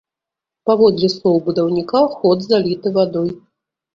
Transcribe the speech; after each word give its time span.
Паводле 0.67 1.09
слоў 1.15 1.37
будаўніка, 1.49 2.01
ход 2.15 2.39
заліты 2.49 2.87
вадой. 2.99 3.29